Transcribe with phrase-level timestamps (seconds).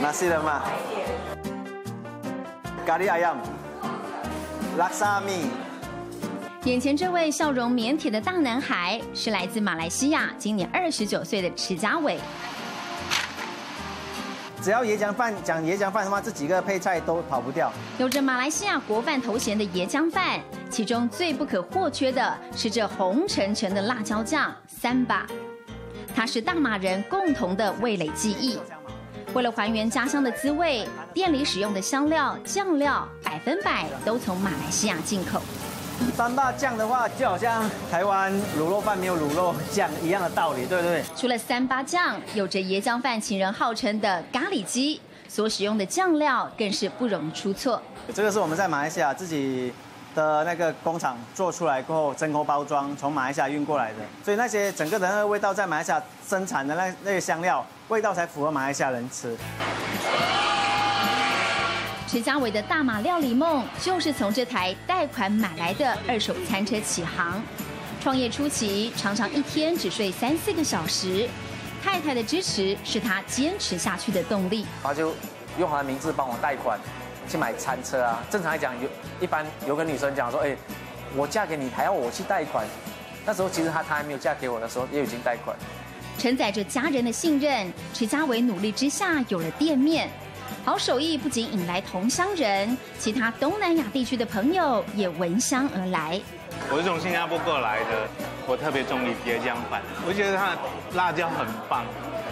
[0.00, 0.60] Nasi lemak,
[2.86, 3.36] kari ayam,
[4.76, 5.48] laksa mi。
[6.64, 12.18] 眼前这位笑容腼腆的大男孩，是来自马来西亚，今年二十九岁的池家伟。
[14.62, 17.72] 只要椰浆饭，讲椰浆饭的话，这几个配菜都跑不掉。
[17.98, 25.26] 有着马来西亚国饭头衔的椰浆饭，其中最不可或缺的是这红沉沉的辣椒酱三把，
[26.14, 28.58] 它是大马人共同的味蕾记忆。
[29.36, 35.42] 为了还原家乡的滋味，店里使用的香料、酱料百分百都从马来西亚进口。
[36.16, 41.04] 三八酱的话，就好像台湾卤肉饭没有卤肉酱一样的道理，对不对？
[41.14, 47.82] 除了三八酱，有着椰浆饭情人号称的咖喱鸡，所使用的酱料更是不容出错。
[48.14, 49.70] 这个是我们在马来西亚自己
[50.16, 59.36] 的那个工厂做出来过后，真空包装，从马来西亚运过来的，所以那些整个的那个味道，在马来西亚生产的那那些香料，味道才符合马来西亚人吃。
[62.08, 67.42] 池家伟的大马料理梦，就是从这台贷款买来的二手餐车起航。
[68.00, 71.28] 创业初期，常常一天只睡三四个小时，
[71.84, 74.64] 太太的支持是他坚持下去的动力。
[74.82, 75.12] 他就
[75.58, 76.78] 用他的名字帮我贷款
[77.28, 78.22] 去买餐车啊。
[78.30, 78.88] 正常来讲，有
[79.20, 80.56] 一般有个女生讲说：“哎，
[81.14, 82.66] 我嫁给你还要我去贷款？”
[83.24, 85.56] 那时候其实她她还没有嫁给我的时候，也已经贷款。
[86.18, 90.08] 承载着家人的信任，池家伟努力之下有了店面。
[90.64, 96.20] 好手艺不仅引来同乡人，其他东南亚地区的朋友也闻香而来。
[96.70, 98.08] 我是从新加坡过来的，
[98.48, 100.58] 我特别中意椰浆饭，我觉得它的
[100.94, 101.84] 辣椒很棒。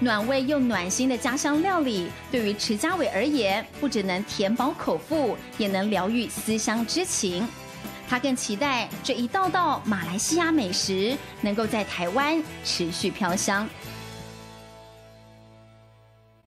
[0.00, 7.46] 暖胃又暖心的家乡料理，对于池家伟而言，不只能填饱口腹，也能疗愈思乡之情。
[8.08, 13.68] 他更期待这一道道马来西亚美食能够在台湾持续飘香。